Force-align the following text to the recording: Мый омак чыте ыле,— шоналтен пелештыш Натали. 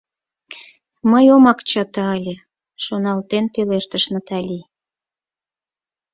Мый 1.11 1.25
омак 1.35 1.59
чыте 1.69 2.03
ыле,— 2.17 2.35
шоналтен 2.83 3.45
пелештыш 3.53 4.03
Натали. 4.13 4.61